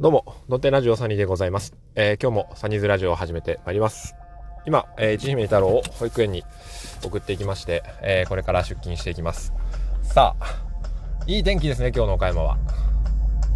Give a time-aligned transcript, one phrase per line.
[0.00, 1.74] どうも、のてラジオサニーでございます。
[1.96, 4.14] えー、今日もサニーズラジオを始めてまいります。
[4.64, 6.44] 今、えー、一姫太郎を保育園に
[7.02, 9.52] 送っていきまして、えー、これから出勤していきます。
[10.04, 10.62] さあ、
[11.26, 12.58] いい天気ですね、今日の岡山は。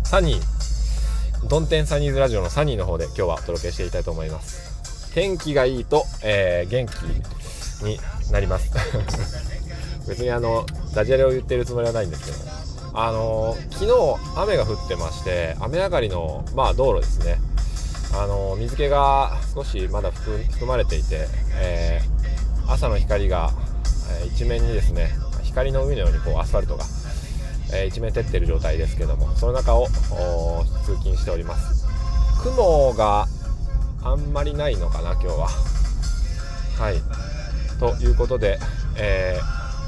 [0.03, 5.15] サニー、ドンテンサニーズラジオのサニーの方で今日はお届けしていきたいと思います。
[5.15, 8.01] 天気がいいと、えー、元気に
[8.33, 8.73] なります。
[10.09, 12.62] 別にあの、ダジャレを言ってるつもりはないんですけど、
[12.95, 17.37] あのー、昨日雨が降ってまして雨上がりの、まあ、道路ですね、
[18.15, 21.27] あの、水気が少しまだ含まれていて、
[21.61, 23.51] えー、朝の光が、
[24.23, 25.11] え一面にですね
[25.43, 26.85] 光の海のようにこうアスファルトが、
[27.73, 29.87] え一面照っている状態ですけどもその中を
[30.85, 31.87] 通勤しております。
[32.43, 33.27] 雲が
[34.03, 35.49] あんまりないのかな今日は。
[36.79, 37.01] はい。
[37.79, 38.59] ということで、
[38.97, 39.41] え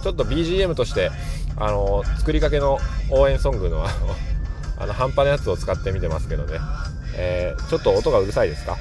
[0.02, 1.10] ちょっと BGM として
[1.56, 2.78] あの作りかけの
[3.10, 3.84] 応援ソングの
[4.76, 6.58] あの半端なやつを使ってみてますけどね、
[7.16, 8.76] えー、ちょっと音がうるさいですか？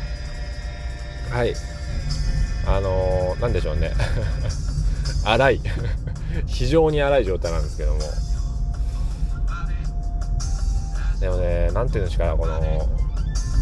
[1.31, 1.53] はい。
[2.65, 3.91] あのー、なんでしょうね。
[5.25, 5.61] 荒い。
[6.47, 7.99] 非常に荒い状態なんですけども。
[11.19, 12.89] でもね何ていうんですかこの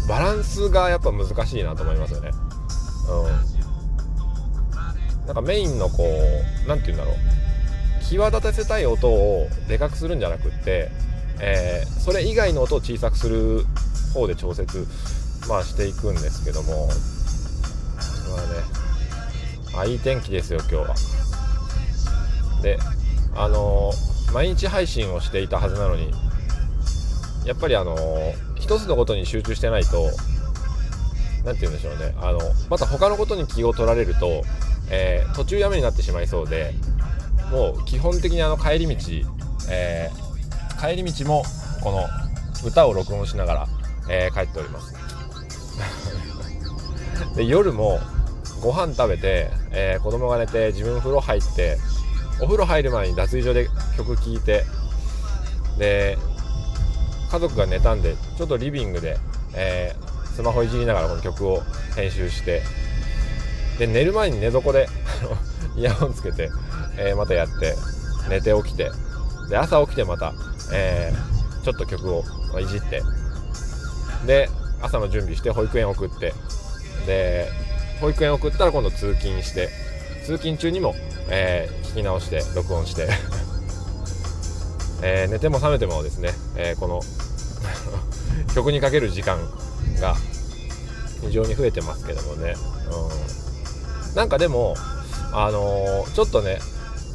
[0.08, 2.30] バランスがやっぱ難しいなと思いますよね。
[3.08, 5.26] うん。
[5.26, 7.14] なんかメインのこう何て言うんだろう
[8.12, 10.90] 際立たせたい音をでかくするんじゃなくって、
[11.40, 13.64] えー、それ以外の音を小さくする
[14.12, 14.86] 方で調節、
[15.48, 16.88] まあ、していくんですけども。
[18.32, 18.82] まあね
[19.74, 20.94] あいい天気ですよ今日は。
[22.62, 22.78] で
[23.34, 26.12] あのー、毎日配信をしていたはずなのに
[27.46, 30.10] やっぱりあのー、一つのことに集中してないと
[31.44, 32.14] 何て言うんでしょうね。
[32.20, 32.38] あの
[32.68, 34.42] また他のことに気を取られると、
[34.90, 36.74] えー、途中やめになってしまいそうで
[37.52, 38.94] もう基本的にあの帰り道、
[39.70, 41.44] えー、帰り道も
[41.82, 42.06] この
[42.66, 43.66] 歌を録音しながら、
[44.10, 44.94] えー、帰っております。
[47.36, 48.00] で夜も
[48.62, 51.78] ご飯食べて、えー、子供が寝て自分風呂入って
[52.40, 54.64] お風呂入る前に脱衣所で曲聴いて
[55.78, 56.16] で
[57.30, 59.18] 家族が寝たんでちょっとリビングで、
[59.54, 61.62] えー、スマホいじりながらこの曲を
[61.96, 62.62] 編集して
[63.78, 64.86] で寝る前に寝床で
[65.76, 66.50] イヤホンつけて
[66.96, 67.74] えー、またやって
[68.28, 68.90] 寝て起きて
[69.48, 70.32] で朝起きてまた、
[70.72, 72.24] えー、ちょっと曲を
[72.60, 73.02] いじって
[74.26, 74.48] で
[74.80, 76.32] 朝の準備して保育園送って
[77.06, 77.48] で
[78.00, 79.68] 保育園送ったら今度通勤して
[80.24, 80.94] 通勤中にも、
[81.30, 83.08] えー、聞き直して録音して
[85.04, 87.00] えー、寝ても覚めてもですね、えー、この
[88.54, 89.38] 曲にかける時間
[90.00, 90.14] が
[91.20, 92.54] 非常に増えてますけどもね、
[94.10, 94.76] うん、なんかでも
[95.32, 96.60] あのー、ちょっとね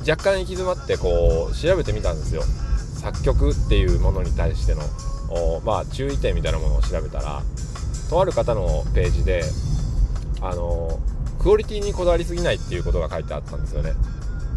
[0.08, 2.44] 若干行き詰まってこう調べてみたんですよ。
[3.02, 4.82] 作曲っていうものに対しての。
[5.66, 7.42] まあ注意点みたいなものを調べたら
[8.10, 9.44] とある方のページで
[10.42, 11.00] あの
[11.40, 13.94] クオリティにこだわりすぎないっていうことが書いてあったんですよね。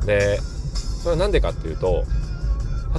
[0.07, 2.05] でそれは何でかっていうと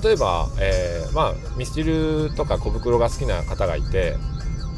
[0.03, 4.17] 例えば、えー、まあミスチルとか小袋が好きな方がいて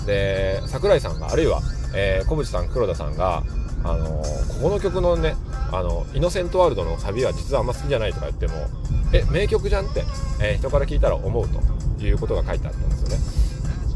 [0.06, 1.62] で桜井さんがあるいは、
[1.96, 3.44] えー、小渕さん黒田さんが
[3.84, 4.24] あのこ
[4.64, 5.36] この曲のね
[5.74, 8.54] あのイノセントワールドのサビは実はあんま好きじゃないとか言っても
[9.14, 10.04] え名曲じゃんって、
[10.42, 11.48] えー、人から聞いたら思う
[11.98, 13.18] ということが書いてあったんですよね。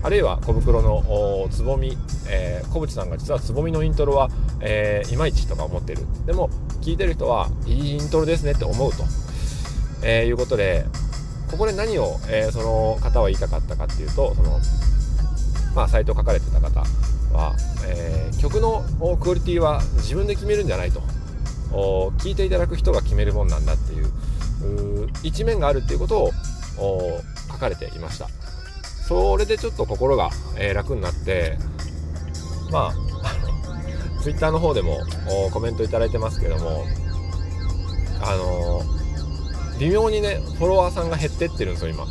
[0.04, 1.98] あるいは小袋のつぼみ、
[2.30, 4.30] えー、小渕さんが実はつぼみのイントロは、
[4.62, 6.06] えー、いまいちとか思ってる。
[6.26, 6.50] でも
[6.82, 9.04] 聞いてる人はいいイントロですねって思うと、
[10.04, 10.86] えー、いうことで
[11.50, 14.60] ここで何を、えー、その方は言いたかったかっていうとその
[15.76, 16.82] まあサイト書かれてた方
[17.34, 17.56] は、
[17.88, 18.84] えー、曲の
[19.18, 21.02] クオリティは自分で決めるんじゃないと。
[21.72, 24.08] 聞いていただく人が決めるもんなんだっていう
[25.24, 26.32] 一面があるっていうことを
[27.52, 28.28] 書かれていました。
[29.08, 31.58] それでちょっと心が、えー、楽になって
[32.72, 32.94] まああ
[34.16, 34.98] の Twitter の方でも
[35.54, 36.86] コメントいいてますけども
[38.22, 42.06] あのー、微妙にねフォロワーさんが減ってってるんですよ今。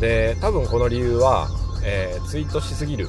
[0.00, 1.48] で多分この理由は、
[1.84, 3.08] えー、ツイートしすぎる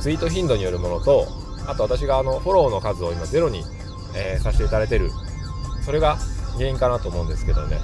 [0.00, 1.28] ツイート頻度によるものと
[1.68, 3.62] あと私があのフォローの数を今ゼロに
[4.16, 5.10] えー、させていただいてる
[5.84, 6.16] それが
[6.56, 7.78] 原因かなと思うんですけどね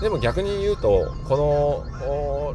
[0.00, 1.84] でも逆に言うとこ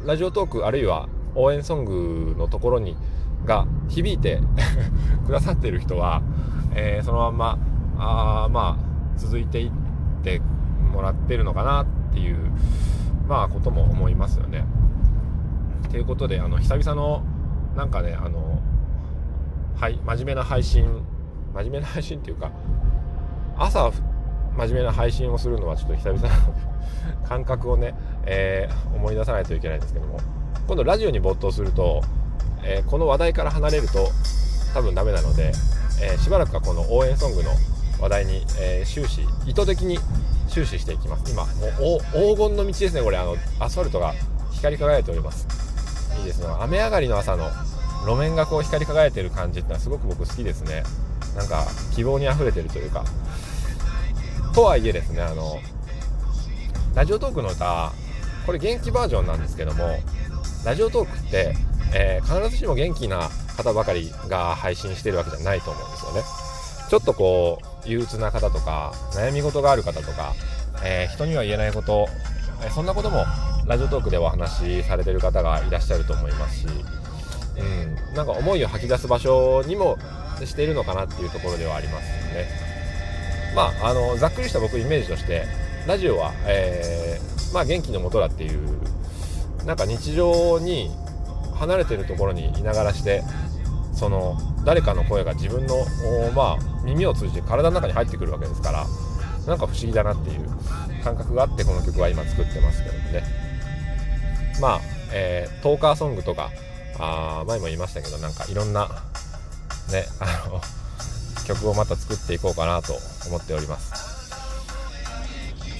[0.06, 2.96] ラジオトークあるいは応援ソングのところに
[3.44, 4.40] が響いて
[5.26, 6.22] くださってる人は、
[6.74, 7.58] えー、そのまんま
[7.98, 9.72] あまあ続いていっ
[10.22, 10.40] て
[10.92, 12.38] もらってるのかなっていう
[13.26, 14.64] まあことも思いますよね。
[15.90, 17.22] ということであの久々の
[17.76, 18.60] なんかねあの
[19.76, 21.02] はい真面目な配信
[21.54, 22.50] 真面目な配信っていうか
[23.58, 23.92] 朝
[24.56, 26.30] 真面目な配信をするのはちょっと久々な
[27.28, 27.94] 感覚をね、
[28.24, 30.18] えー、思い出さないといけないんですけども。
[30.66, 32.02] 今度ラジオに没頭すると、
[32.62, 34.10] えー、この話題から離れると
[34.74, 35.52] 多分ダメなので、
[36.00, 37.50] えー、しばらくはこの応援ソングの
[38.00, 39.98] 話題に、え終始意図的に
[40.48, 41.30] 終始していきます。
[41.30, 43.16] 今もう黄金の道ですねこれ。
[43.16, 44.14] あのアスファルトが
[44.50, 45.46] 光り輝いております。
[46.18, 46.46] いいですね。
[46.60, 47.48] 雨上がりの朝の
[48.04, 50.82] 路面がこう光り輝いてる感じってのはすごく僕好きですね。
[51.36, 53.04] なんか希望にあふれてるというか。
[54.54, 55.60] とはいえですねあの
[56.94, 57.90] ラジオトークの歌
[58.44, 59.98] これ元気バージョンなんですけども
[60.64, 61.54] ラジオトークって、
[61.94, 66.22] えー、必ずしも元気な方ばかりが配信してるわけじゃないと思うんですよね。
[66.90, 70.34] ちょっとこう憂鬱な方とか悩み事がある方とか、
[70.84, 72.06] えー、人には言えないこと、
[72.62, 73.24] えー、そんなことも
[73.66, 79.96] ラジオトークでお話しされてる方がいらっしゃると思いますし、うん、なんか思いを吐き出す場所にも
[80.44, 82.72] しているのかなっていうところではありますよね。
[83.54, 85.44] まあ、あのざっくりした僕イメージとして
[85.86, 88.82] ラジオは、えー、まあ、元気のもとだっていう
[89.66, 90.90] なんか日常に
[91.54, 93.22] 離れてるところにいながらして
[93.92, 95.84] その誰かの声が自分の、
[96.34, 98.86] まあ、耳を通じて体の中に入ってくるわけですから
[99.46, 100.48] なんか不思議だなっていう
[101.04, 103.22] 感覚があってこの曲は今作ってますけどもね
[104.60, 104.80] まあ、
[105.12, 106.50] えー、トーカーソングとか
[106.98, 108.88] あ前も言いましたけどなんかいろんな
[109.90, 110.60] ねあの
[111.46, 112.94] 曲をまた作っていこうかなと
[113.26, 114.12] 思っております。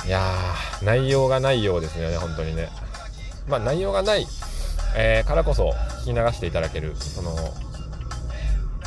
[0.07, 2.69] いやー内容がないようですね本当にね。
[3.49, 4.27] まあ内容がない、
[4.97, 5.71] えー、からこそ
[6.05, 7.37] 聞き流していただけるその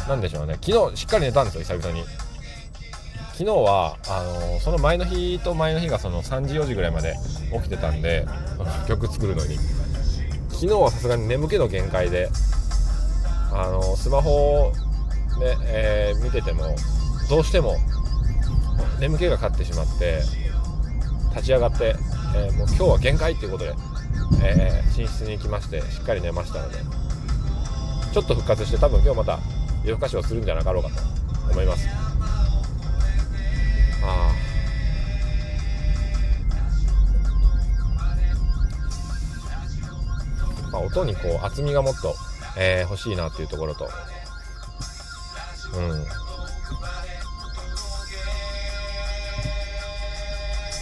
[0.07, 0.57] なんでしょうね。
[0.61, 2.05] 昨日しっかり寝たんですよ久々に。
[3.33, 7.15] 昨日はあのー、その前の日と前の日がその3時4時ぐらいまで
[7.53, 8.25] 起きてたんで
[8.87, 9.57] 曲作るのに。
[10.49, 12.29] 昨日はさすがに眠気の限界で
[13.51, 14.71] あのー、スマホ
[15.39, 16.75] で、えー、見てても
[17.29, 17.77] どうしても
[18.99, 20.21] 眠気が勝ってしまって
[21.31, 21.95] 立ち上がって、
[22.35, 23.73] えー、もう今日は限界っていうことで、
[24.43, 26.77] えー、寝室に行きましてしっかり寝ましたので
[28.13, 29.39] ちょっと復活して多分今日また
[29.83, 31.87] 夜更かしをするんじゃなかろうかと思います。
[34.03, 34.31] あ
[40.71, 42.15] まあ音にこう厚みがもっと、
[42.57, 43.89] えー、欲しいなっていうところと
[45.77, 46.05] うん。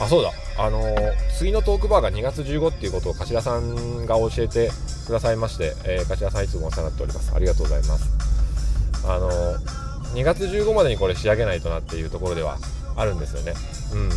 [0.04, 0.32] あそうだ。
[0.58, 4.70] あのー、次のトークバーが2月15っていうことを柏さんが教えて
[5.08, 7.34] くださいまして、えー、柏さんいつもお世話になっております。
[7.36, 8.10] ありがとうございます。
[9.06, 9.58] あのー、
[10.14, 12.58] 2月15までにこれ仕上げないとなっていうところでは
[12.96, 13.54] あるんですよね。
[13.94, 14.10] うん。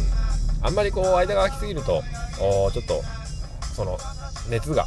[0.63, 2.03] あんまりこう間が空きすぎると
[2.73, 3.03] ちょっと
[3.75, 3.99] その
[4.49, 4.87] 熱が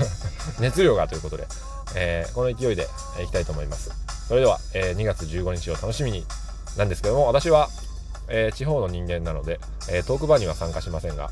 [0.58, 1.46] 熱量がということで、
[1.94, 2.88] えー、この勢いで
[3.22, 3.90] いきたいと思います。
[4.28, 6.24] それでは、えー、2月15日を楽しみに
[6.76, 7.68] なんですけども私は
[8.28, 9.60] えー、地方の人間なので、
[9.90, 11.30] えー、トークバーには参加しませんが、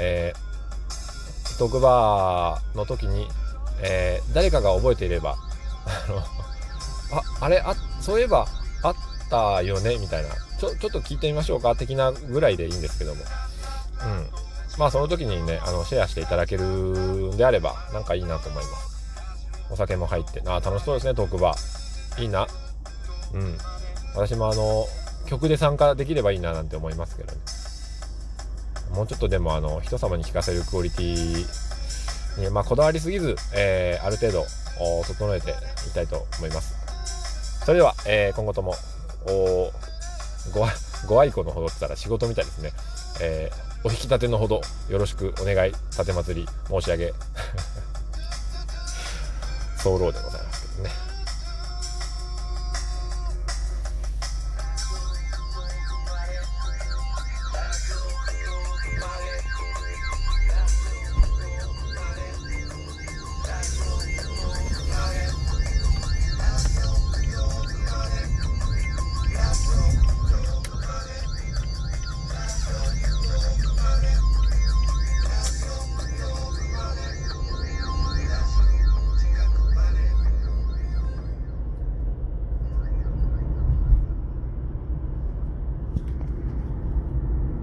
[0.00, 3.28] えー、トークバーの時に、
[3.82, 5.36] え誰かが覚えていれば、
[6.08, 6.24] あの、あ、
[7.40, 8.46] あれ、あ、そういえば
[8.82, 8.94] あっ
[9.28, 13.22] たよね、みたいな、ちょ、ちょっと聞いてみましょうか、的なぐらいでいいんですけども、
[14.04, 14.26] うん。
[14.78, 18.96] まあ、その時にね、あの、シェアしていただけるんであれば、なんかいいなと思います。
[19.70, 21.85] お酒も入って、あ、楽しそうですね、トークバー。
[22.18, 22.46] いいな。
[23.34, 23.58] うん。
[24.14, 24.86] 私もあの、
[25.26, 27.38] 曲で参加できればいいななんて思いますけどね。
[28.94, 31.46] もうちょっとでもあの人様に聴かせるクオリティ
[32.38, 34.44] に、まあ、こだわりすぎず、えー、ある程度
[35.04, 37.64] 整えていきたいと思います。
[37.64, 38.74] それでは、えー、今後とも
[40.54, 40.66] ご
[41.08, 42.70] ご愛顧のほどって言ったら仕事みたいですね、
[43.20, 47.12] えー、お引き立てのほどよろしくお願い立てまつり申し上げ。
[49.98, 51.05] 候でございますけどね。